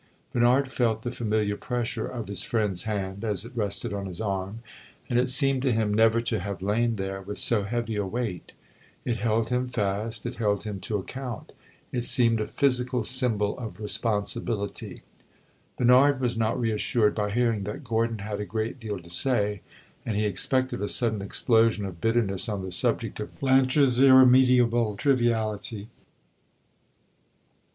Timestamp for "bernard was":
15.77-16.35